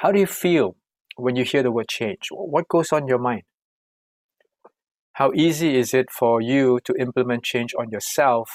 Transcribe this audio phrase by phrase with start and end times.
[0.00, 0.76] How do you feel
[1.16, 2.28] when you hear the word change?
[2.30, 3.42] What goes on your mind?
[5.12, 8.48] How easy is it for you to implement change on yourself,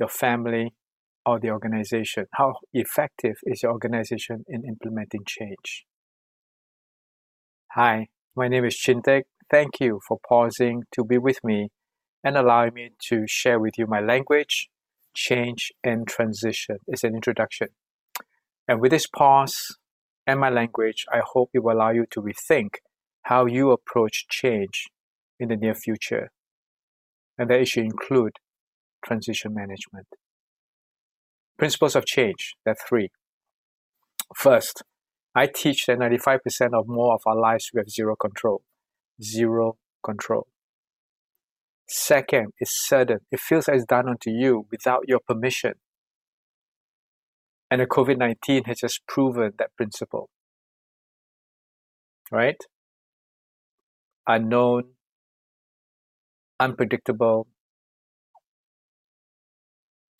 [0.00, 0.72] your family,
[1.26, 2.24] or the organization?
[2.32, 5.84] How effective is your organization in implementing change?
[7.72, 9.24] Hi, my name is Chintek.
[9.50, 11.68] Thank you for pausing to be with me
[12.24, 14.70] and allowing me to share with you my language,
[15.14, 16.78] change, and transition.
[16.86, 17.68] It's an introduction.
[18.66, 19.76] And with this pause
[20.26, 22.76] and my language, I hope it will allow you to rethink
[23.22, 24.86] how you approach change
[25.38, 26.30] in the near future.
[27.38, 28.32] And that it should include
[29.04, 30.06] transition management.
[31.58, 33.10] Principles of change, there are three.
[34.34, 34.82] First,
[35.34, 36.40] I teach that 95%
[36.72, 38.62] or more of our lives we have zero control.
[39.22, 40.46] Zero control.
[41.88, 43.20] Second, it's sudden.
[43.30, 45.74] It feels it's done unto you without your permission.
[47.70, 50.28] And the COVID 19 has just proven that principle.
[52.30, 52.56] Right?
[54.26, 54.84] Unknown,
[56.60, 57.46] unpredictable,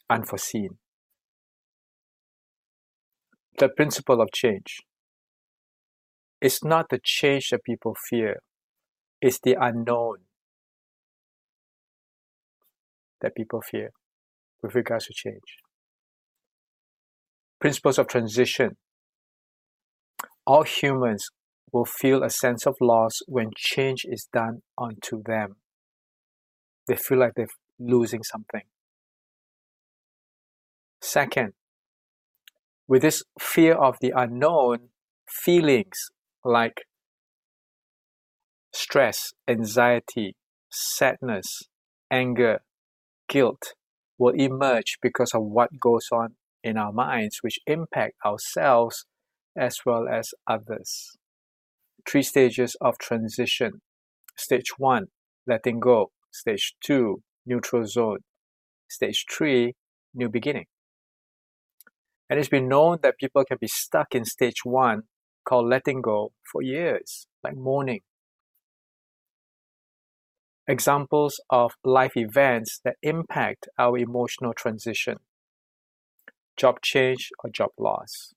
[0.08, 0.78] unforeseen
[3.58, 4.80] the principle of change.
[6.40, 8.42] It's not the change that people fear,
[9.20, 10.18] it's the unknown
[13.22, 13.90] that people fear
[14.62, 15.65] with regards to change.
[17.66, 18.76] Principles of transition.
[20.46, 21.30] All humans
[21.72, 25.56] will feel a sense of loss when change is done unto them.
[26.86, 27.48] They feel like they're
[27.80, 28.62] losing something.
[31.02, 31.54] Second,
[32.86, 34.90] with this fear of the unknown,
[35.28, 36.12] feelings
[36.44, 36.82] like
[38.72, 40.36] stress, anxiety,
[40.70, 41.64] sadness,
[42.12, 42.60] anger,
[43.28, 43.74] guilt
[44.18, 49.06] will emerge because of what goes on in our minds, which impact ourselves
[49.56, 51.16] as well as others.
[52.08, 53.80] Three stages of transition.
[54.36, 55.06] Stage one,
[55.46, 56.10] letting go.
[56.32, 58.18] Stage two, neutral zone.
[58.88, 59.74] Stage three,
[60.12, 60.66] new beginning.
[62.28, 65.02] And it's been known that people can be stuck in stage one,
[65.44, 68.00] called letting go, for years, like mourning.
[70.66, 75.18] Examples of life events that impact our emotional transition
[76.56, 78.34] job change or job loss,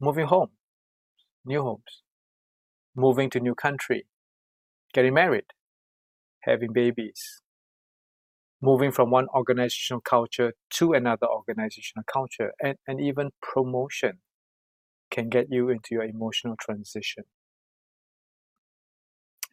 [0.00, 0.50] moving home,
[1.44, 2.02] new homes,
[2.94, 4.06] moving to new country,
[4.92, 5.46] getting married,
[6.40, 7.40] having babies,
[8.60, 14.18] moving from one organizational culture to another organizational culture and, and even promotion
[15.10, 17.24] can get you into your emotional transition.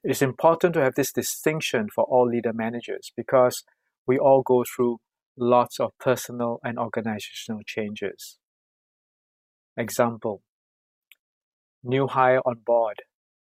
[0.04, 3.64] It is important to have this distinction for all leader managers because
[4.06, 5.00] we all go through
[5.38, 8.38] lots of personal and organizational changes.
[9.78, 10.42] Example
[11.84, 13.02] New hire on board.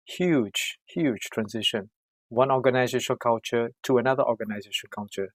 [0.06, 1.90] Huge, huge transition
[2.30, 5.34] one organizational culture to another organizational culture.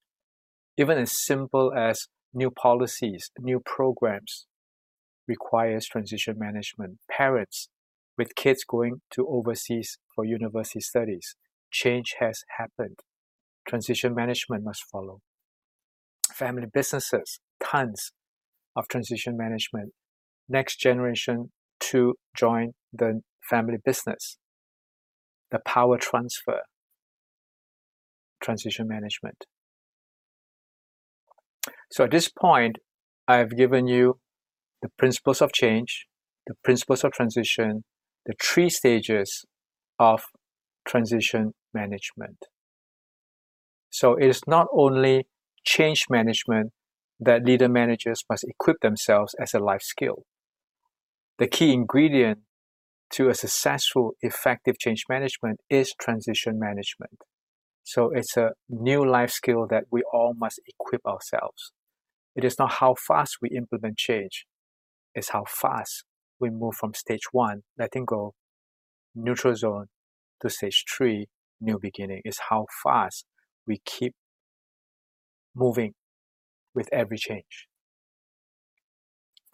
[0.77, 4.47] Even as simple as new policies, new programs
[5.27, 6.99] requires transition management.
[7.11, 7.69] Parents
[8.19, 11.37] with kids going to overseas for university studies,
[11.71, 12.99] change has happened.
[13.67, 15.21] Transition management must follow.
[16.41, 18.13] Family businesses, tons
[18.75, 19.93] of transition management.
[20.49, 23.21] Next generation to join the
[23.51, 24.39] family business.
[25.51, 26.61] The power transfer,
[28.43, 29.45] transition management.
[31.93, 32.79] So at this point,
[33.29, 34.19] I've given you
[34.81, 36.07] the principles of change,
[36.47, 37.85] the principles of transition,
[38.25, 39.45] the three stages
[39.99, 40.23] of
[40.89, 42.47] transition management.
[43.91, 45.27] So it is not only
[45.65, 46.73] change management
[47.19, 50.25] that leader managers must equip themselves as a life skill.
[51.39, 52.41] The key ingredient
[53.13, 57.23] to a successful, effective change management is transition management.
[57.83, 61.73] So it's a new life skill that we all must equip ourselves.
[62.37, 64.47] It is not how fast we implement change,
[65.15, 66.05] it's how fast
[66.39, 68.35] we move from stage one, letting go,
[69.15, 69.87] neutral zone,
[70.41, 71.29] to stage three,
[71.61, 72.23] new beginning.
[72.25, 73.25] It's how fast
[73.67, 74.15] we keep
[75.61, 75.93] moving
[76.75, 77.69] with every change.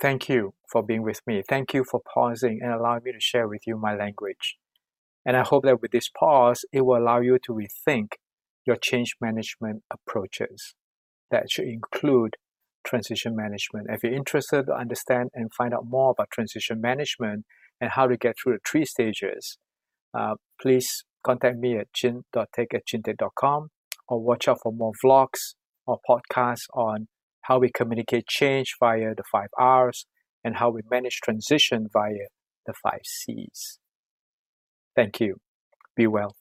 [0.00, 1.42] Thank you for being with me.
[1.46, 4.56] Thank you for pausing and allowing me to share with you my language.
[5.24, 8.12] And I hope that with this pause, it will allow you to rethink
[8.66, 10.74] your change management approaches.
[11.30, 12.36] That should include
[12.86, 13.86] transition management.
[13.90, 17.44] If you're interested to understand and find out more about transition management
[17.80, 19.58] and how to get through the three stages,
[20.14, 23.70] uh, please contact me at chin.take at chintek.com
[24.08, 25.54] or watch out for more vlogs
[25.86, 27.08] or podcasts on
[27.42, 30.06] how we communicate change via the five R's
[30.42, 32.28] and how we manage transition via
[32.66, 33.78] the five C's.
[34.94, 35.36] Thank you.
[35.94, 36.34] Be well.